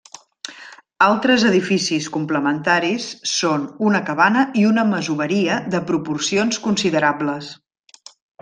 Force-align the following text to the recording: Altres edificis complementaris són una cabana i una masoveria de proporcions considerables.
Altres 1.07 1.43
edificis 1.49 2.07
complementaris 2.15 3.05
són 3.33 3.67
una 3.91 4.01
cabana 4.09 4.47
i 4.63 4.67
una 4.73 4.89
masoveria 4.95 5.63
de 5.77 5.83
proporcions 5.93 6.63
considerables. 6.69 7.55